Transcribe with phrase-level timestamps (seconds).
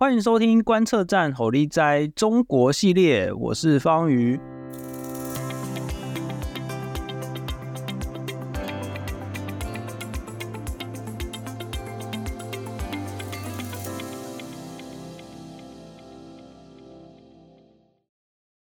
[0.00, 4.38] 欢迎收听观测站吼力哉中国系列，我是方瑜。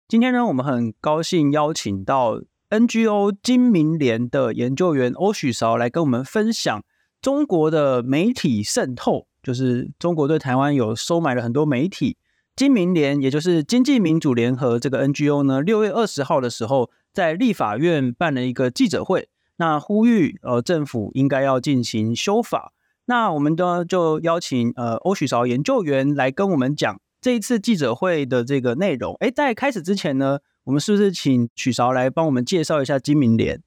[0.09, 2.41] 今天呢，我们很高兴邀请到
[2.71, 6.83] NGO 金明联的研究员欧许韶来跟我们分享
[7.23, 9.30] 中国的媒体渗透。
[9.43, 12.16] 就是中国对台湾有收买了很多媒体，
[12.54, 22.72] 金明联也就是经济民主联合这个 NGO 呢，六月二十号的时候在立法院办了一个记者会，那呼吁呃政府应该要进行修法。
[23.07, 29.14] 那我们呢就邀请呃欧许韶研究员来跟我们讲这一次记者会的这个内容。
[29.20, 33.61] 诶，在开始之前呢，我们是不是请许韶来帮我们介绍一下金明联？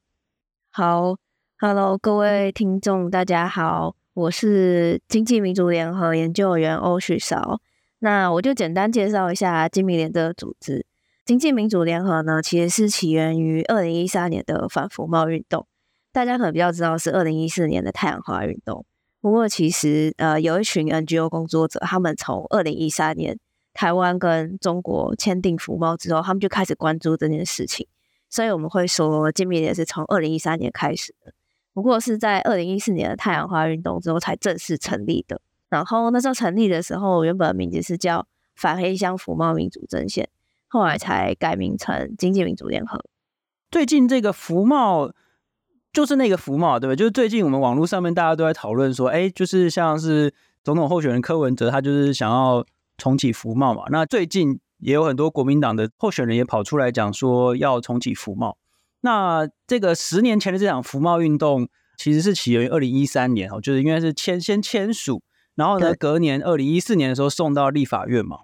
[0.70, 1.16] 好
[1.58, 3.96] ，Hello，各位听众，大家好。
[4.14, 7.60] 我是经济民主联合研究员欧旭韶，
[7.98, 10.86] 那我就简单介绍一下金明联这个组织。
[11.24, 15.66] 经济民主联合呢，其实是起源于二零一三年的反服贸运动，
[16.12, 18.86] 大家可能比较知道是二零一四年的太阳花运动。
[19.20, 23.36] 不过其实呃，有一群 NGO 工作者，他们从二零一三年
[23.72, 27.88] 台湾跟中国签订服贸之后，他们就开始关注这件事情，
[28.30, 31.32] 所以我们会说金明联是从二零一三年开始的。
[31.74, 35.40] 不过是在二零一四年的太阳花运动之后才正式成立的。
[35.68, 40.28] 然后那时候成立的时候，原本的名字是叫反黑箱服贸民主阵线，
[40.68, 43.04] 后来才改名成经济民主联合。
[43.72, 45.10] 最近这个服贸
[45.92, 46.96] 就是那个服贸，对不对？
[46.96, 52.64] 就是最近我们网络上面大家都在讨论说，哎，就是像是总统候选人柯文哲，他就是想要
[52.96, 53.84] 重启服贸嘛。
[53.90, 58.56] 那最近也有很多国民党的候选人也跑出来讲说要重启服贸。
[59.04, 65.20] 那这个十年前的这场服贸运动，其实是起源于二零一三年哦，就是应该是签先签署，
[65.56, 68.38] 然后呢，隔年二零一四年的时候送到立法院嘛。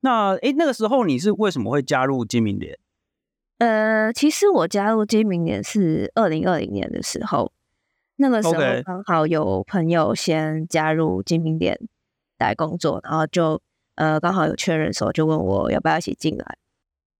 [0.00, 2.78] 那诶，那个时候你是为什么会加入金明联？
[3.56, 7.50] 呃，其实我加入金明联是二零二零年的时候，
[8.16, 8.54] 那个时候
[8.84, 11.80] 刚好有朋友先加入金明联
[12.38, 13.62] 来工作，然后就
[13.94, 16.58] 呃刚好有确认的时候，就问我要不要一起进来。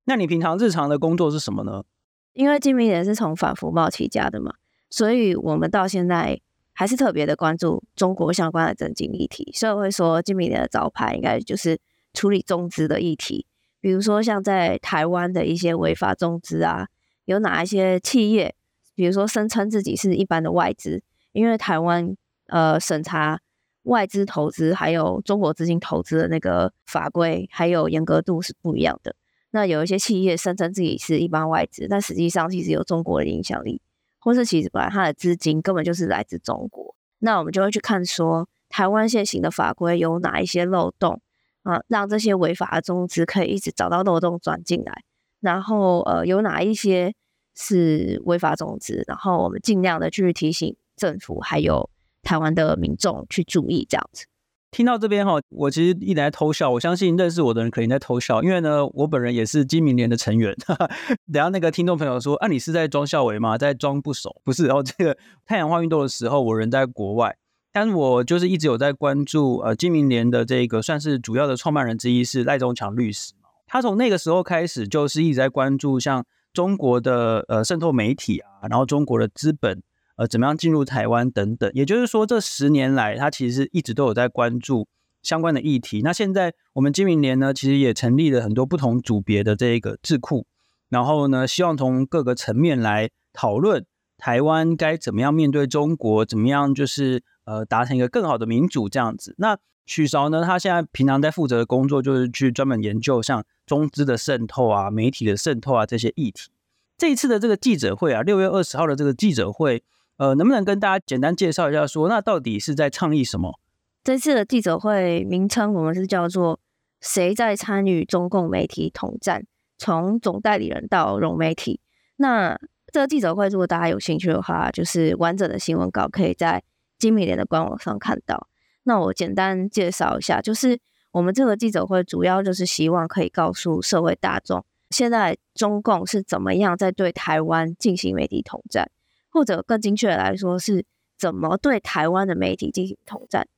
[0.04, 1.84] 那你平常日常的工作是什么呢？
[2.32, 4.54] 因为金明联是从反服贸起家的嘛，
[4.88, 6.40] 所以我们到现在
[6.72, 9.52] 还是特别的关注中国相关的政经议题。
[9.54, 11.78] 所以我会说，金明联的招牌应该就是
[12.14, 13.46] 处理中资的议题，
[13.80, 16.88] 比如说像在台湾的一些违法中资啊，
[17.26, 18.54] 有哪一些企业，
[18.94, 22.16] 比如说声称自己是一般的外资，因为台湾
[22.46, 23.40] 呃审查
[23.82, 29.14] 外资投资还有中国资金投资的那个法规还有严格度是不一样的。
[29.52, 33.80] 那有一些企业声称自己是一般外资，但实际上其实有中国的影响力，
[34.18, 36.96] 或是其实本来它的资金根本就是来自中国。
[37.18, 41.20] 那我们就会去看说，台湾现行的法规有哪一些漏洞
[41.62, 45.04] 啊，让这些违法的中资可以一直找到漏洞钻进来。
[45.40, 47.14] 然后呃，有哪一些
[47.54, 51.90] 是违法中资，然后我们尽量的去提醒政府还有
[52.22, 54.26] 台湾的民众去注意这样子。
[54.72, 56.70] 听到这边哈，我其实一直在偷笑。
[56.70, 60.56] 我相信认识我的人肯定在偷笑，因为呢，我本人也是金明联的成员。
[61.30, 63.58] 等下那个听众朋友说，啊，你是在装孝伟吗？
[63.58, 64.34] 在装不熟？
[64.42, 64.66] 不是。
[64.66, 67.36] 然后这个太阳花运动的时候，我人在国外，
[67.70, 73.34] 但是我就是一直有在关注呃金明联的这个算是主要的创办人之一是赖中强律师。
[73.66, 79.82] 他从那个时候开始就是一直在关注像中国的呃渗透媒体啊，然后中国的资本。
[80.16, 84.86] 呃，怎么样进入台湾等等，也就是说，这十年来，他其实一直都有在关注
[85.22, 86.02] 相关的议题。
[86.02, 90.44] 那现在我们金明联呢，其实也成立了很多不同组别的这一个智库，
[90.90, 93.86] 然后呢，希望从各个层面来讨论
[94.18, 99.34] 台湾该怎么样面对中国，怎么样就是呃达成一个更好的民主这样子。
[99.38, 99.56] 那
[99.86, 106.50] 许韶呢，他现在平常在负责的工作就是去专门研究像中资的渗透啊、媒体的渗透啊这些议题。
[106.98, 109.82] 这一次的这个记者会啊，六月二十号的这个记者会。
[110.22, 113.58] 呃，能不能跟大家简单介绍一下说，那到底是在倡议什么？
[114.04, 116.60] 这次的记者会名称我们是叫做
[117.02, 119.44] “谁在参与中共媒体统战？
[119.78, 121.80] 从总代理人到融媒体”。
[122.18, 122.56] 那
[122.92, 126.62] 这个记者会，如果大家有兴趣的话，就是完整的新闻稿可以在
[127.00, 128.46] 金米联的官网上看到。
[128.84, 130.78] 那我简单介绍一下，就是
[131.10, 138.88] 我们这个记者会主要就是希望可以告诉社会大众，现在中共是怎么样在对台湾进行媒体统战。
[139.32, 140.84] 或者更精确的来说，是
[141.18, 143.48] 怎么对台湾的媒体进行统战？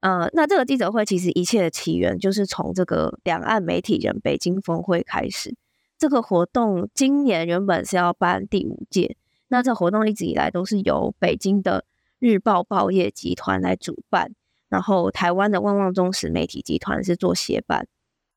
[0.00, 5.56] 呃，那这个记者会其实一切的起源就是从这个两岸媒体人北京峰会开始。
[5.98, 9.16] 这个活动今年原本是要办第五届，
[9.48, 11.84] 那这活动一直以来都是由北京的
[12.18, 14.32] 日报报业集团来主办。
[14.68, 17.88] 然后台湾的旺旺中时媒体集团是做协办。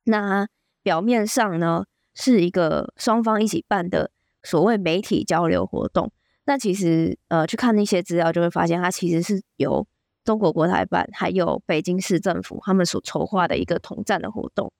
[0.06, 0.48] 那
[0.82, 6.12] 表面上呢，是一个双方一起办的所谓媒体交流活动。
[6.46, 9.86] 那其实呃，去看那些资料就会发现，它其实是由
[10.24, 14.72] 中国国台办还有北京市政府他们所筹划的一个统战的活动。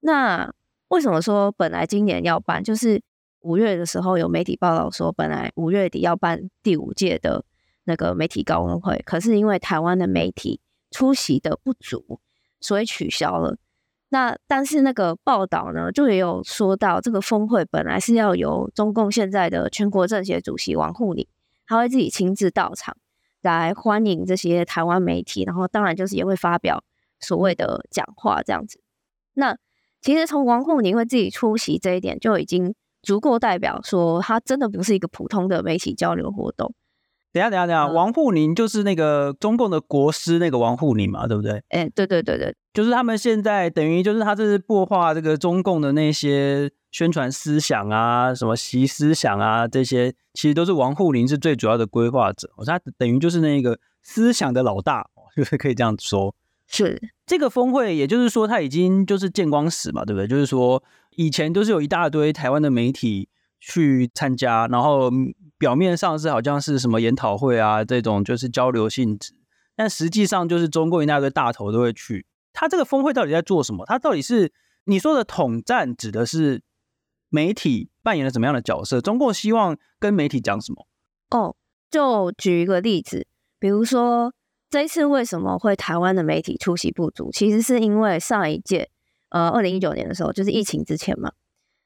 [0.00, 0.52] 那
[0.88, 2.62] 为什么说本来今年要办？
[2.62, 3.02] 就是
[3.40, 7.44] 五月的时候有媒体报道说，本来五月底要办第五届的
[7.84, 10.60] 那个媒体高峰会，可是因为台湾的媒体
[10.90, 12.20] 出席的不足，
[12.60, 13.56] 所以取消了。
[14.10, 21.26] 那但是那个报道呢，就也有说到，这个峰会本来是要由中共现在的全国政协主席王沪宁，
[21.66, 22.96] 他会自己亲自到场
[23.42, 26.82] 来欢迎这些台湾媒体，然后当然就是也会发表
[27.20, 28.80] 所谓的讲话这样子。
[29.34, 29.56] 那
[30.00, 36.72] 其实从王沪宁会自己出席这一点，就已经足够代表说，他真的不是一个普通的媒体交流活动。
[37.38, 41.52] 等下，等下，等下，王沪宁就是那个中共的国师，那个王沪宁嘛，对不对？
[41.68, 55.06] 哎、欸，对对对对，就是他们现在等于就是他这是破化这个中共的那些宣传思想啊，什么习思想啊，这些其实都是王沪宁是最主要的规划者，他等于就是那个思想的老大，
[55.36, 56.34] 就是可以这样说。
[56.66, 60.26] 是这个峰会，也就是说他已经就是见光死嘛，对不对？
[60.26, 60.82] 就是说
[61.16, 63.28] 以前都是有一大堆台湾的媒体
[63.60, 65.10] 去参加，然后。
[65.58, 69.34] 表面上是好像是什么研讨会啊，这种就是交流性质，
[69.74, 72.26] 但实际上就是中共一大堆大头都会去。
[72.52, 73.84] 他这个峰会到底在做什么？
[73.84, 74.52] 他到底是
[74.84, 76.62] 你说的统战，指的是
[77.28, 79.00] 媒体扮演了什么样的角色？
[79.00, 80.86] 中共希望跟媒体讲什么？
[81.30, 81.54] 哦，
[81.90, 83.26] 就举一个例子，
[83.58, 84.32] 比如说
[84.70, 87.30] 这一次为什么会台湾的媒体出席不足？
[87.32, 88.88] 其实是因为上一届，
[89.30, 91.32] 呃，二零一九年的时候，就是疫情之前嘛，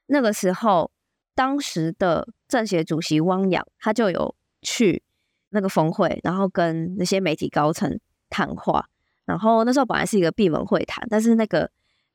[0.05, 0.92] 那个时候。
[1.35, 5.03] 当时的政协主席汪洋，他就有去
[5.49, 7.99] 那个峰会，然后跟那些媒体高层
[8.29, 8.87] 谈话。
[9.25, 11.71] 然后那时候本来是一个闭门会谈，但是那个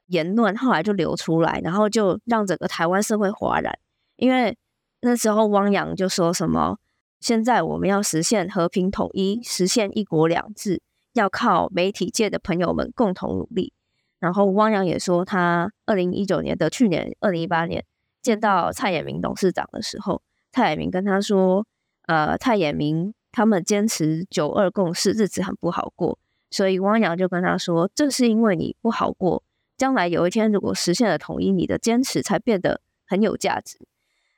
[0.06, 3.78] 言论后来就流出来，然后就让整个台湾社会哗然。
[4.16, 4.56] 因为
[5.00, 6.78] 那时候汪洋就说什么
[7.18, 10.82] ：“现在我们要实现和平统一，实现一国两制，
[11.14, 13.72] 要靠媒体界的朋友们共同努力。”
[14.20, 17.84] 然后汪洋也说，他二零一九年的去年二零一八年。
[18.28, 20.20] 见到蔡衍明董事长的时候，
[20.52, 21.66] 蔡衍明跟他说
[22.06, 26.18] ：“呃，蔡衍明他们坚持九二共识，日子很不好过。”
[26.50, 29.42] 所以汪洋就跟他说：“正是因为你不好过，
[29.78, 33.78] 将来有一天如果实现了统一，你的坚持才变得很有价值。”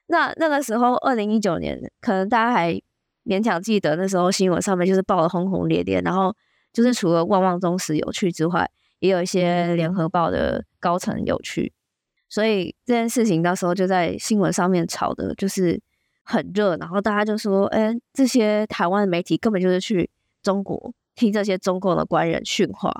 [0.07, 2.81] 那那个时候，二零一九年，可能大家还
[3.25, 6.33] 勉强记得，那时候新闻上面就是报得轰轰烈烈，然后
[6.73, 8.71] 就是除了旺旺中时有趣之外，
[9.01, 11.73] 也有一些联合报的高层有趣。
[12.31, 15.79] 所以这件事情到时候就在新闻上面炒的，就是
[16.23, 20.09] 很热，然后大家就说：“哎，这些台湾的媒体根本就是去
[20.43, 22.94] 中国听这些中共的官员训话。”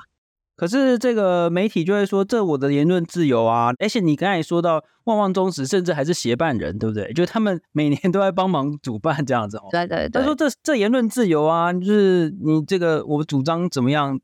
[0.56, 7.11] 可是这个媒体就会说：“这我的言论自由啊！”而且你刚才也说到旺旺中时，甚至还是协办人，对不对？
[7.15, 9.59] 就他们每年都在帮忙主办这样子。
[9.71, 10.21] 对对对。
[10.21, 14.21] 他说：“这这言论自由啊，就是你这个我主张怎么样，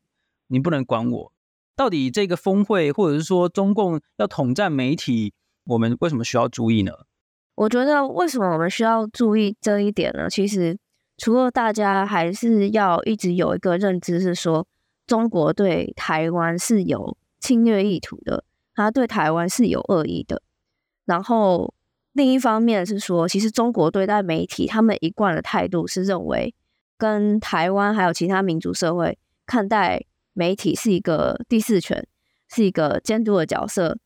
[0.48, 1.32] 你不能管我。”
[1.76, 5.34] 到底这个峰会，或者是说中共要统战媒体，
[5.66, 6.92] 我们为什么需要注意呢？
[7.54, 10.28] 我觉得为什么我们需要注意这一点呢？
[10.30, 10.78] 其实
[11.18, 14.66] 除了大家还是要一直有一个认知，是说
[15.06, 18.44] 中国对台湾是有侵略意图的，
[18.74, 20.40] 他对台湾是有恶意的。
[21.04, 21.74] 然后
[22.12, 26.54] 另一方面是说，其实中国对待媒体，他们一贯的态度是认为
[26.96, 30.06] 跟台湾还有其他民主社会看待。
[30.36, 32.06] 媒体是一个第四权，
[32.46, 33.96] 是一个监督的角色，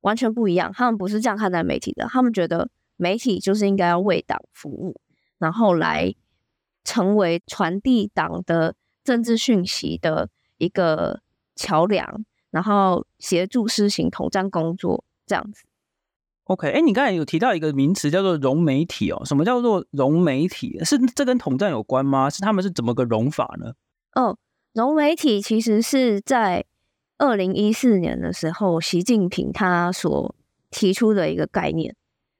[0.00, 0.72] 完全不一样。
[0.74, 4.98] 他们不是这样看待媒体的，他们觉得媒体就是应该要为党服务，
[5.38, 6.14] 然后来
[6.82, 8.74] 成为传递党的
[9.04, 11.20] 政治讯息的一个
[11.54, 15.64] 桥梁，然后协助施行统战工作这样子。
[16.44, 20.82] OK，哎，你刚才有提到一个名词叫做“融媒体”哦，什么叫做融媒体？
[20.84, 22.30] 是这跟统战有关吗？
[22.30, 23.74] 是他们是怎么个融法呢？
[24.14, 24.38] 哦。
[24.72, 26.64] 融媒体其实是在
[27.18, 30.32] 二零一四年的时候，习近平他所
[30.70, 31.96] 提出的一个概念。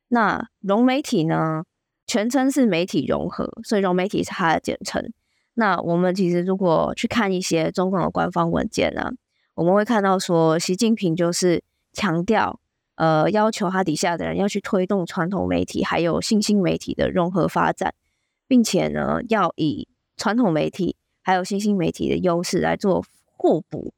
[0.09, 1.65] 那融媒体呢，
[2.07, 5.13] 全称是媒体融合，所以融媒体是它的简称。
[5.55, 9.11] 那我们其实如果去看一些中共的官方文件呢，
[9.55, 12.61] 我们会看到说，习近平就是强调，
[12.95, 17.93] 呃，要求他底下的人要去推动传统媒体还有新兴媒体的融合发展，
[18.47, 20.95] 并且呢，要以传统媒体。
[21.23, 23.05] 还有新兴媒体的优势来做
[23.37, 23.93] 互补，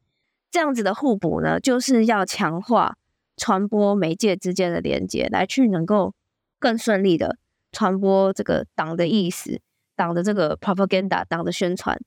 [0.50, 2.96] 这样子的互补呢，就是要强化
[3.36, 6.14] 传播媒介之间的连接，来去能够
[6.58, 7.38] 更顺利的
[7.72, 9.60] 传播这个党的意思、
[9.96, 12.00] 党的这个 propaganda、党的宣传。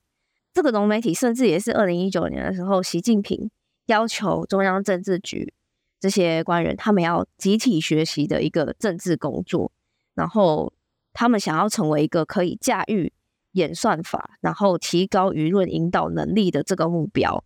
[0.54, 3.50] 这个融媒体甚至也是二零一九年的时候，习近平
[3.88, 5.54] 要求中央政治局
[6.00, 9.72] 这些官员，他们要集体学习的一个政治工作，
[10.14, 10.72] 然后
[11.12, 13.12] 他们想要成为一个可以驾驭
[13.56, 17.44] 演算法，然后提高舆论引导能力的这个目标。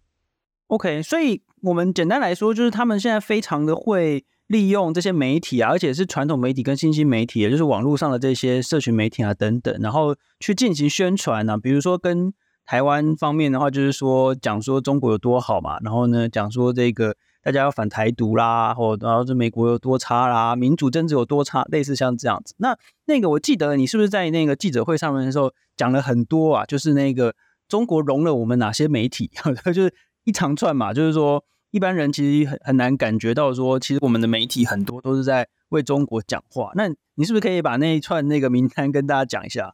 [0.68, 11.58] OK，所以我们简单来说，就是他们现在非常的会利用这些媒体啊，而且是传统媒体跟新兴媒体，也就是网络上的这些社群媒体啊等等，然后去进行宣传啊。
[11.58, 12.32] 比如说跟
[12.66, 22.56] 台湾方面的话，就是说讲说中国有多好嘛，然后呢讲说这个大家要反台独啦，或然后这美国有多差啦，民主政治有多差，类似像这样子。
[22.58, 26.66] 那那个我记得你是不是在那个记者会上面的时候讲了很多啊？
[26.66, 27.36] 就是那个
[27.68, 29.32] 中国融了我们哪些媒体，
[29.74, 29.94] 就是。
[30.26, 36.72] 一长串嘛，就是说一般人其实很很难感觉到说，其实我们的媒体很多都是在为中国讲话。
[36.76, 39.74] 那你是不是可以把那一串那个名单跟大家讲一下？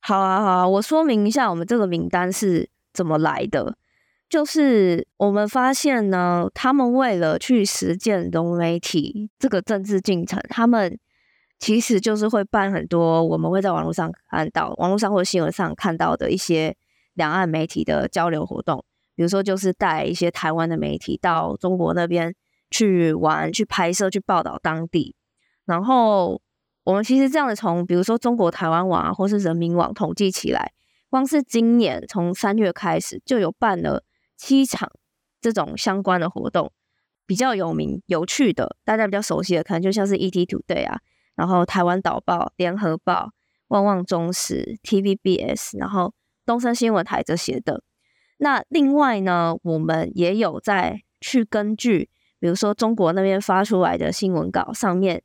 [0.00, 3.76] 好啊，好啊，我说明一下我们这个名单是怎么来的。
[4.30, 10.96] 就是我们发现呢，他们为了去实践融媒体这个政治进程，他们
[11.58, 16.76] 其实就是会办很多我们会在网络上看到、网络上或者新闻上看到的一些
[17.14, 18.84] 两岸媒体的交流活动。
[19.16, 22.32] 比如说，就是带一些台湾的媒体到中国那边
[22.70, 25.16] 去玩、去拍摄、去报道当地。
[25.66, 26.40] 然后
[26.84, 30.72] 我们其实这样子从，比如说中国台湾网啊，或是人民网统计起来，
[31.10, 34.04] 光是今年从三月开始就有办了
[34.40, 34.90] 七场
[35.38, 36.72] 这种相关的活动，
[37.26, 40.98] 比较有名、有趣的，大家比较熟悉的，可能就像是 ET Today 啊，
[41.34, 43.32] 然后台湾导报、联合报、
[43.68, 46.14] 旺旺中时、TVBS，然后
[46.46, 47.82] 东森新闻台这些的。
[48.38, 55.22] 那另外呢，我们也有在去根据，比如说中国那边发出来的新闻稿上面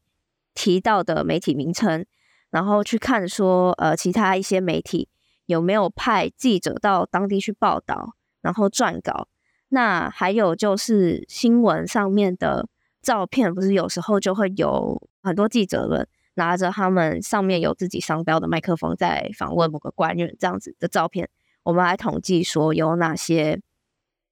[0.54, 2.06] 提到的媒体名称，
[2.50, 5.08] 然后去看说，呃，其他一些媒体
[5.46, 9.28] 有没有派记者到当地去报道，然后撰稿。
[9.70, 12.70] 那还有就是新闻上面的
[13.02, 21.28] 照片，不是有时候就会有很多记者们拿着他们上面有自己商标的麦克风在访问某个官员这样子的照片。
[21.64, 23.60] 我们来统计说有哪些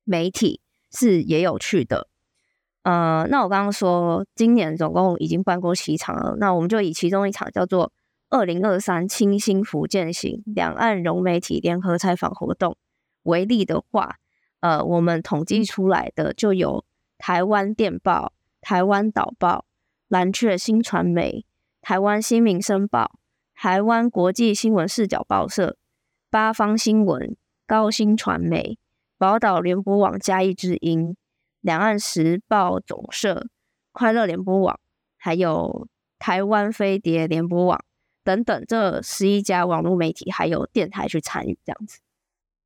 [0.03, 2.07] 媒体是也有去的，
[2.83, 7.91] 呃，那我刚刚说今年总共已经办过七场了，那我们就以其中一场叫做
[8.29, 12.77] “二零二三清新福建行两岸融媒体联合采访活动”
[13.23, 14.17] 为例的话，
[14.61, 16.85] 呃，我们统计出来的就有
[17.17, 19.65] 台湾电报、台湾导报、
[20.07, 21.45] 蓝雀新传媒、
[21.81, 23.11] 台湾新民生报、
[23.53, 25.77] 台湾国际新闻视角报社。
[26.29, 27.37] 八方新闻、
[27.67, 28.79] 高新传媒、
[29.19, 31.15] 宝岛联播网嘉义之音、
[31.61, 33.45] 两岸时报总社、
[33.91, 34.79] 快乐联播网，
[35.15, 35.87] 还有
[36.17, 37.79] 台湾飞碟联播网
[38.23, 41.99] 等等，这十一家网络媒体还有电台去参与这样子。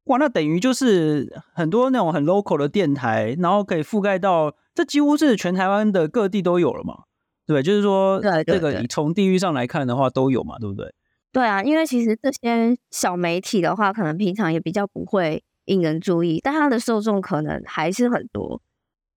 [0.08, 7.04] 哇，那等于就是很多那种很 local 的电台，然后可以覆盖到，这几乎是全台湾的各地都有了嘛？
[7.46, 10.94] 对，就是说，这个你从地域上来看的话，都有嘛，对不对？
[11.32, 18.62] 对啊，因为其实这些小媒体的话，可能平常也比较不会引人注意，但它的受众可能还是很多。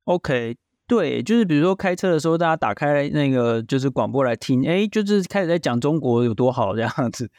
[0.05, 0.57] OK，
[0.87, 7.31] 对，就是比如说开车的时候，大家打开那个就是广播来听，哎，就是开始在讲中国有多好这样子。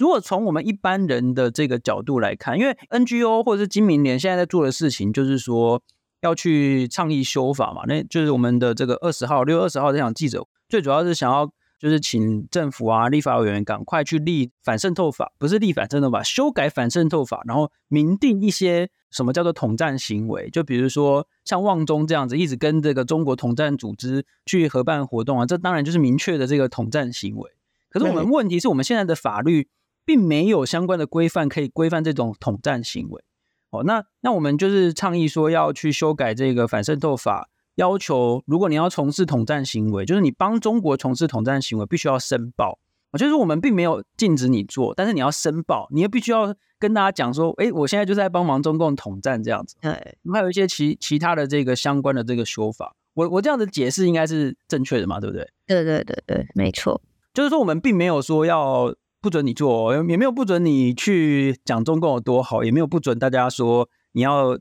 [0.00, 5.80] 如果从我们一般人的这个角度来看，因为 NGO 或者是金明联现在在做的事情，就是说
[6.22, 11.52] 要去倡议修法嘛，那就是我们的这个二十号六月二十号这场记者，最主要是想要。
[11.80, 20.50] 就是请政府啊，立法委员赶快去立反渗透法，不是立反渗透法，修改反渗透法，然后明定一些什么叫做统战行为。
[20.50, 27.50] 就比如说像旺中这样子，一直跟这个中国统战组织去合办活动啊，这当然就是明确的这个统战行为。
[27.88, 29.66] 可是我们问题是我们现在的法律
[30.10, 33.22] 并没有相关的规范可以规范这种统战行为。
[33.70, 37.48] 哦，那那我们就是倡议说要去修改这个反渗透法。
[37.76, 42.80] 要求，如果你要从事统战行为，就是你帮中国从事统战行为，必须要申报。
[43.16, 49.76] 就是我们并没有禁止你做，但是你要申报，你也必须要跟大家讲说，哎，我现在就是在帮忙中共统战这样子。
[49.80, 49.92] 对，
[50.32, 55.48] 还有一些其其他的这个相关的这个说法，我我这样子解释应该是正确的嘛，对不对？
[55.68, 57.00] 对对对对，没错。
[57.32, 64.58] 就是说我们并没有说要不准你做，也没有不准你去讲中共有多好，也没有不准大家说你要。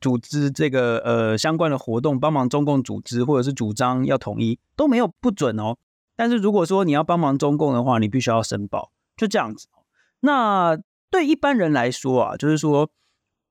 [0.00, 5.76] 组织这个呃相关的活动，帮忙中共组织，或者是主张要统一，都没有不准哦。
[6.14, 9.66] 但是如果说你要帮忙中共的话，你必须要申报，就这样子。
[10.20, 10.78] 那
[11.10, 12.88] 对一般人来说啊，就是说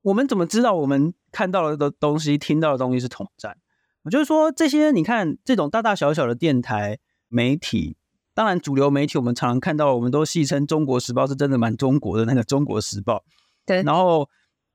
[0.04, 3.58] 我们怎么知道我们看到了的东西、听到的东西是统战？
[4.04, 6.98] 我就是说这些你看这种大大小小的电台
[7.28, 7.98] 媒体，
[8.38, 13.15] 当然主流媒体我们常常看到，我们都戏称《中国时报》是真的蛮中国的那个《中国时报》。
[13.65, 14.29] 对，然后。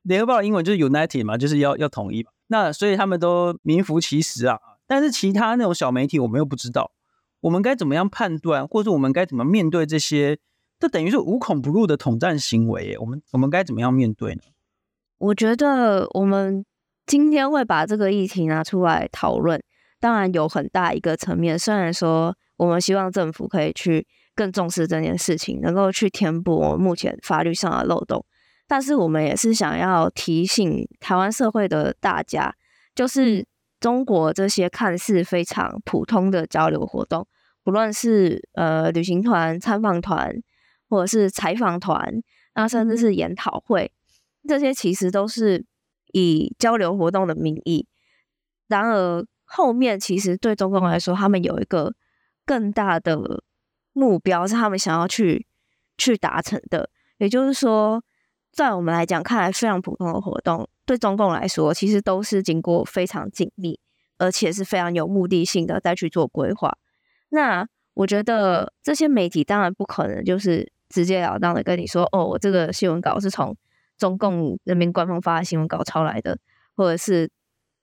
[0.04, 2.32] 联合报的英文就是 United 嘛，就是要要统一嘛。
[2.48, 4.58] 那所以他们都名副其实啊。
[4.84, 6.90] 但是其他那种小媒体，我们又不知道，
[7.42, 10.40] 我们该怎么样判断，或者我们该怎么面对这些？
[10.80, 12.98] 这等于是无孔不入的统战行为。
[12.98, 14.40] 我们我们该怎么样面对呢？
[15.18, 16.66] 我觉得我们
[17.06, 19.62] 今天会把这个议题拿出来讨论，
[20.00, 21.56] 当然有很大一个层面。
[21.56, 28.24] 虽然说我们希望政府可以去更重视这件事情，能够去填补我们目前法律上的漏洞，
[28.68, 32.54] 但是我们也是想要提醒台湾社会的大家，
[32.94, 33.44] 就是
[33.80, 37.26] 中国这些看似非常普通的交流活动，
[37.64, 40.32] 不论是呃旅行团、参访团，
[40.88, 42.22] 或者是采访团，
[42.54, 43.90] 那甚至是研讨会。
[44.48, 45.66] 这些其实都是
[46.12, 47.88] 以交流活动的名义，
[48.68, 51.92] 然而后面其实对中共来说，他们有一个
[52.44, 53.42] 更大的
[53.92, 55.46] 目标，是他们想要去
[55.96, 56.90] 去达成的。
[57.18, 58.02] 也就是说，
[58.52, 63.78] 在我们来讲看来非常普通的活动，对中共来说，其实都是经过非常紧密，
[64.18, 66.76] 而且是非常有目的性的再去做规划。
[67.30, 73.56] 那我觉得这些媒体当然不可能就是直截了当的跟你说，哦，我这个新闻稿是从。
[73.98, 76.36] 中共人民官方发的新闻稿抄来的，
[76.74, 77.30] 或者是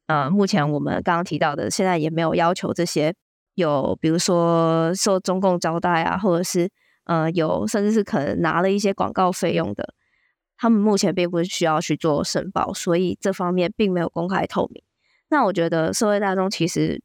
[0.08, 3.16] 呃，目前我们刚刚提到的，现在也没有要求这些
[3.60, 6.70] 有，比如说受中共招待啊，或者是
[7.06, 9.94] 呃有，甚至是可能拿了一些广告费用的，
[10.58, 14.84] 他们目前并不是需要去做申报，所以这方面并没有公开透明。
[15.30, 17.02] 那我觉得社会大众其实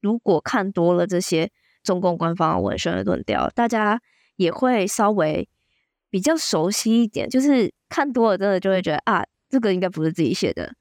[0.00, 1.50] 如果看多了这些
[1.82, 4.00] 中共官方文宣的论调，大家
[4.36, 5.48] 也会稍微
[6.10, 7.72] 比较熟悉一点，就是。
[7.88, 10.74] 看多了，真的就会觉得啊，这个应该不是自己写的。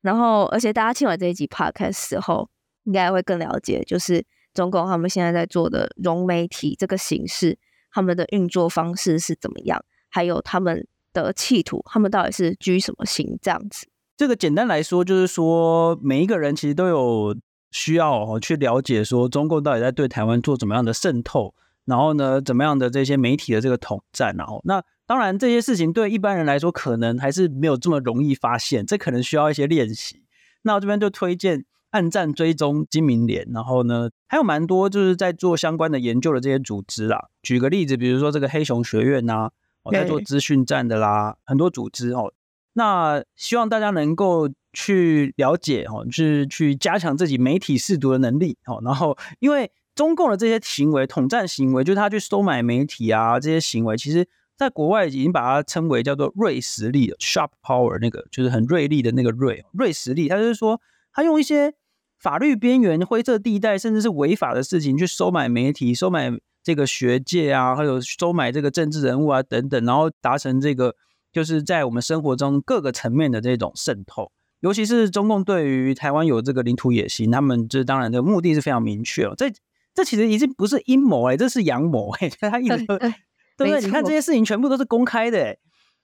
[0.00, 2.50] 然后，而且大家听完这一集 podcast 时候，
[2.82, 7.58] 应该会更了解，就是中共他们现在在做的融媒体这个形式，
[7.90, 13.86] 他们的运作方式是怎么样，还有他们的企图，他们到底是居什么心这样子。
[14.16, 17.36] 这个简单来说，就是说每一个人其实都有
[17.70, 24.82] 需要去了解，说中共到底在对台湾做怎么样的渗透，然后呢，怎么样的这些媒体的这个统战，然后那。
[25.06, 30.22] 当然，这些事情对一般人来说，可能还是没有这么容易发现，这可能需要一些练习。
[30.62, 37.28] 那我这边就推荐按赞追踪金明联，然后呢，还有蛮多就是在做相关的研究的这些组织啦。
[37.42, 39.50] 举个例子，比如说这个黑熊学院呐，
[39.82, 42.32] 我在做资讯战的啦，很多组织哦。
[42.72, 48.80] 那希望大家能够去了解哦，去去加强自己媒体试读的能力哦。
[48.84, 54.26] 然后，因为中共的这些行为，统战行为，就是他去收买媒体啊，这些行为其实。
[54.60, 60.28] 在国外已经把它称为叫做锐实力 （sharp power），那个就是很锐利的那个锐，锐实力。
[60.28, 60.78] 他就是说，
[61.14, 61.72] 他用一些
[62.20, 66.30] 法律边缘、灰色地带，甚至是违法的事情去收买媒体、收买
[66.62, 70.94] 这个学界啊，还有收买这个政治人物啊等等，然后达成这个
[71.32, 74.30] 就是在我们生活中各个层面的这种渗透。
[74.60, 79.34] 尤其是中共对于台湾有这个领土野心，他们这当然的目的是非常明确哦。
[79.36, 79.50] 这
[79.94, 82.86] 这其实已经不是阴谋哎，这是阳谋哎， 他一直。
[83.56, 83.80] 对不对？
[83.82, 85.58] 你看这些事情全部都是公开的，诶，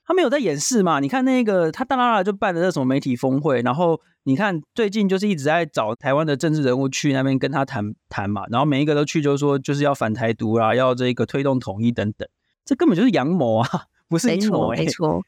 [0.07, 1.01] 他没有在掩饰嘛？
[1.01, 12.29] 你看那个他大剌剌就办的那什么媒体峰会，然后你看最近就是一直在找台湾的政治人物去那边跟他谈谈嘛，然后每一个都去就是说就是要反台独啊，要这个推动统一等等，
[12.65, 13.69] 这根本就是阳谋啊，
[14.09, 15.21] 不是阴谋，没错，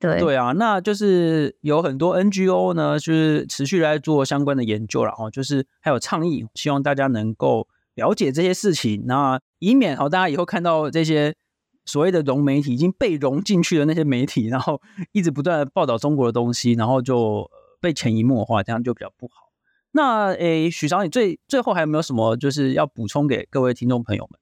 [0.00, 11.36] 对对啊，那就是有很多 NGO 呢，就是持续在做相关的研究了哦，就是还有倡议，希望大家能够了解这些事情，那以免哦大家以后看到这些。
[11.84, 14.80] 所谓的融媒体已经被融进去的那些媒体，然后
[15.12, 19.50] 一直不断的报道中国的东西，然后就被潜移默化，这样就比较不好。
[19.92, 24.40] 那诶，许长，你最最后还有没有什么就是要补充给各位听众朋友们？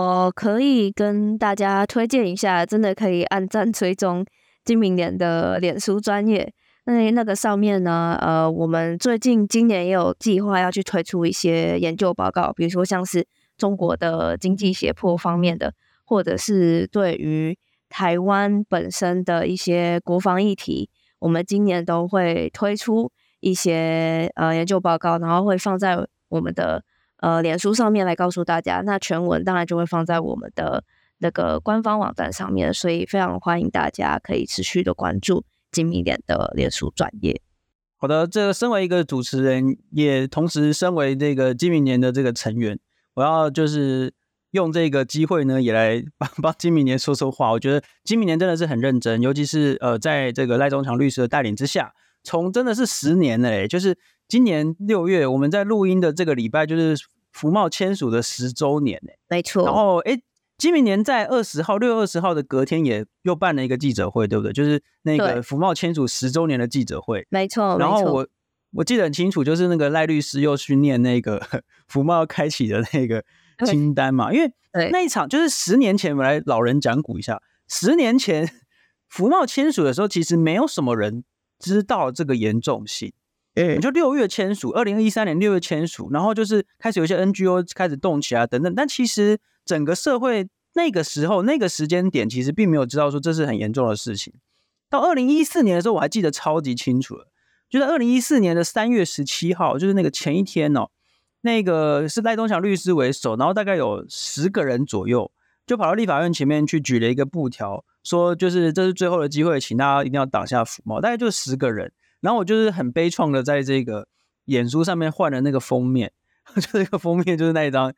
[0.00, 4.24] 我可以跟大家推荐一下，真的可以按赞追踪
[4.64, 6.52] 今明年的脸书专业。
[6.84, 13.26] 那那个上面呢，呃，我们最近今年也有计划要去推出一些研究报告，比如说像是
[13.56, 15.72] 中国的经济胁迫方面的。
[16.08, 17.58] 或者是对于
[17.90, 25.98] 台湾本身的一些国防议题，我们今年都会推出一些呃研究报告，然后会放在
[26.30, 26.82] 我们的
[27.18, 28.80] 呃脸书上面来告诉大家。
[28.80, 30.82] 那全文当然就会放在我们的
[31.18, 37.42] 那个官方网站上面，所以非常欢迎大家可以持续的关注今明联的脸书专页。
[37.98, 42.78] 好的，这身为一个主持人，也同时身为这个今明年的这个成员，
[43.12, 44.14] 我要就是。
[44.52, 47.50] 用这个机会呢，也来帮 帮金明年说说话。
[47.52, 56.96] 我觉得金明年真的是很认真，尤其是呃，在这个赖中强律师的带领之下，从真的是十年了诶，就是今年六月我们在录音的这个礼拜，就是
[57.32, 59.64] 福茂签署的十周年诶，没错。
[59.64, 60.18] 然后哎，
[60.56, 64.52] 金明年在二十号，六月二十号的隔天也又办了一个记者会，对不对？
[64.52, 67.26] 就是那个福茂签署十周年的记者会。
[67.30, 68.26] 没错，然后我
[68.72, 71.40] 我记得很清楚，就是那个赖律师又去念那个
[71.86, 73.24] 服贸要开启的那个
[73.66, 74.52] 清单嘛，因为
[74.90, 78.48] 那一场就是十年前，我来老人讲古一下，十年前
[79.08, 81.24] 福茂签署的时候，其实没有什么人
[81.58, 83.12] 知道这个严重性。
[83.54, 94.32] 你就六月签署，二零一三年六月签署，然后就是开始有一些 NGO 开始动起来等等，但其实整个社会那个时候那个时间点，其实并没有知道说这是很严重的事情。
[94.88, 97.26] 到二零一四年的时候，我还记得超级清楚了，
[97.68, 100.88] 就在二零一四年的三月十七号，就是那个前一天哦，
[101.42, 105.30] 那个是赖东强律师为首，然后大概有十个人左右，
[105.66, 111.92] 就跑到立法院前面去举了一个布条，说就是这是最后的机会，请大家一定要挡下服贸，大概就十个人。
[112.20, 114.08] 然后我就是很悲怆的，在这个
[114.46, 116.12] 演书上面换了那个封面，
[116.56, 117.92] 就这个封面就是那一张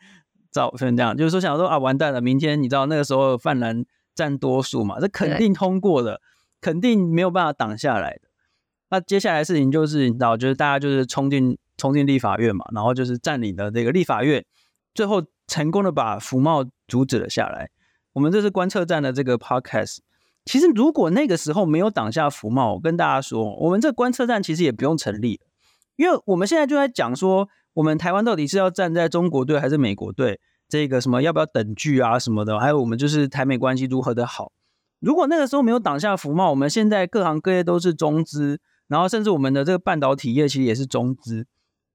[0.51, 6.21] 照片，这样就是说想说啊，完蛋了，明天你知道那个时候泛蓝占多数嘛，这肯定通过的，
[6.61, 8.21] 肯定没有办法挡下来的。
[8.91, 14.45] 那接下来的事情就是你知道，就是大家就是冲进冲进立法院嘛，然后就是占领了这个立法院，
[14.93, 17.71] 最后成功的把服贸阻止了下来。
[18.13, 19.99] 我们这是观测站的这个 podcast。
[20.45, 25.41] 其实，如果那个时候没有挡下服贸，我跟大家说，我们这观测站其实也不用成立，
[25.97, 30.39] 因为我们现在就在讲说，我们台湾到底是要站在中国队还是美国队？
[30.69, 34.53] 这个什么要不要等距啊什么的，还有我们就是台美关系如何的好。
[35.01, 41.47] 如果那个时候没有挡下服贸，我们现在各行各业都是中资，然后甚至我们的这个半导体业其实也是中资，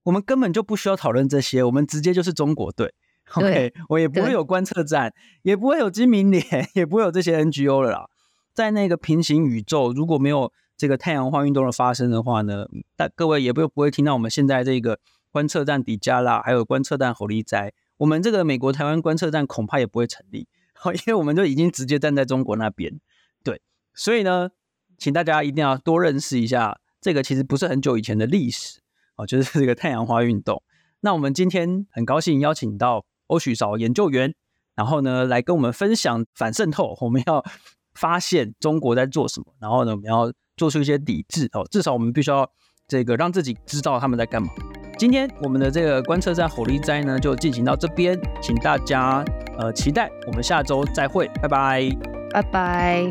[0.05, 2.93] 我们根本就不需要讨论这些，我们直接就是中国队。
[3.33, 6.43] OK，我也不会有观测站，也不会有金明联，
[6.75, 8.09] 也不会有这些 NGO 了啦。
[8.53, 14.99] 在那个平行宇宙，如果没有这个太阳花运动的发生的话呢，但各位也不不会听到我们现在这个
[15.31, 20.47] 观测站底加啦，还有观测站侯立斋，我们这个美国台湾观测站恐怕也不会成立，
[20.93, 22.99] 因为我们就已经直接站在中国那边。
[23.43, 23.59] 对，
[23.95, 24.51] 所以呢，
[24.99, 28.81] 请大家一定要多认识一下这个其实不是很久以前的历史
[29.15, 30.61] 哦，就是这个太阳花运动。
[31.01, 34.33] 那我们今天很高兴邀请到欧许韶研究员，
[34.75, 37.43] 然后呢来跟我们分享反渗透，我们要。
[37.97, 41.65] 发现中国在做什么，然后呢，我们要做出一些抵制哦。
[41.71, 42.45] 至少我们必须要
[42.89, 44.49] 这个让自己知道他们在干嘛。
[44.99, 49.23] 今天我们的这个观测站火力灾呢，就进行到这边，请大家
[49.57, 51.89] 呃期待我们下周再会，拜拜，
[52.31, 53.05] 拜拜。